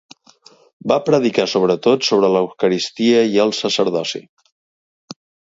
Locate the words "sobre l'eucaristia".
2.07-3.21